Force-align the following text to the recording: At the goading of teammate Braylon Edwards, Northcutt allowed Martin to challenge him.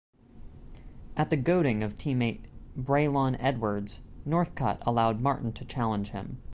At 1.15 1.29
the 1.29 1.37
goading 1.37 1.83
of 1.83 1.95
teammate 1.95 2.45
Braylon 2.75 3.37
Edwards, 3.39 3.99
Northcutt 4.27 4.79
allowed 4.81 5.21
Martin 5.21 5.53
to 5.53 5.63
challenge 5.65 6.09
him. 6.09 6.41